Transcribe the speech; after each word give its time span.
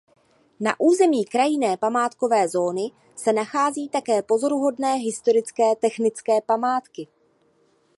Na 0.59 0.75
území 0.79 1.25
krajinné 1.25 1.77
památkové 1.77 2.49
zóny 2.49 2.91
se 3.15 3.33
nacházejí 3.33 3.89
také 3.89 4.21
pozoruhodné 4.23 4.93
historické 4.95 5.75
technické 5.75 6.41
památky. 6.41 7.07